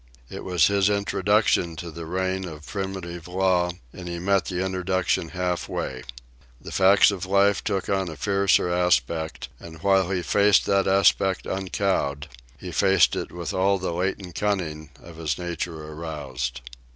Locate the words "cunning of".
14.33-15.17